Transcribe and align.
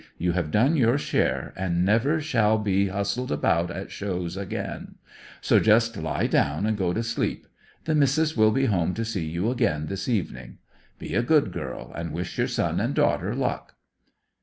You 0.17 0.31
have 0.31 0.49
done 0.49 0.75
your 0.75 0.97
share, 0.97 1.53
and 1.55 1.75
shall 2.23 2.51
never 2.57 2.63
be 2.63 2.87
hustled 2.87 3.31
about 3.31 3.69
at 3.69 3.91
shows 3.91 4.35
again; 4.35 4.95
so 5.41 5.59
just 5.59 5.95
lie 5.95 6.25
down 6.25 6.65
and 6.65 6.75
go 6.75 6.91
to 6.91 7.03
sleep. 7.03 7.45
The 7.83 7.93
Missis 7.93 8.35
will 8.35 8.49
be 8.49 8.65
home 8.65 8.95
to 8.95 9.05
see 9.05 9.27
you 9.27 9.51
again 9.51 9.85
this 9.85 10.07
evening. 10.09 10.57
Be 10.97 11.13
a 11.13 11.21
good 11.21 11.51
girl, 11.53 11.91
and 11.93 12.13
wish 12.13 12.39
your 12.39 12.47
son 12.47 12.79
and 12.79 12.95
daughter 12.95 13.35
luck!" 13.35 13.75